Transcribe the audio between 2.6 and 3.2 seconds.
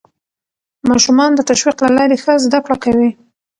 کړه کوي